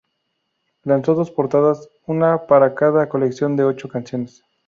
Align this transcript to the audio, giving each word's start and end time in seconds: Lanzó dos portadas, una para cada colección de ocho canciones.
Lanzó 0.81 1.13
dos 1.13 1.29
portadas, 1.29 1.91
una 2.07 2.47
para 2.47 2.73
cada 2.73 3.07
colección 3.07 3.55
de 3.55 3.65
ocho 3.65 3.87
canciones. 3.87 4.43